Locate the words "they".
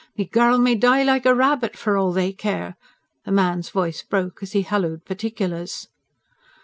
2.11-2.33